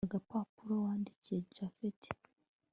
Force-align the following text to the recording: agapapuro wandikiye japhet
agapapuro 0.07 0.73
wandikiye 0.85 1.37
japhet 1.55 2.01